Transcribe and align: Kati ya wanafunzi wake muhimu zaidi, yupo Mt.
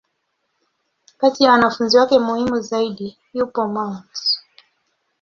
Kati 1.17 1.43
ya 1.43 1.51
wanafunzi 1.51 1.97
wake 1.97 2.19
muhimu 2.19 2.59
zaidi, 2.61 3.17
yupo 3.33 3.67
Mt. 3.67 4.19